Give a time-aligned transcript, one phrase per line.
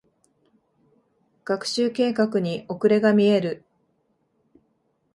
[1.45, 3.63] 学習計画に遅れが見える。